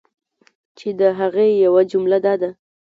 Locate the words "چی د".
0.77-1.01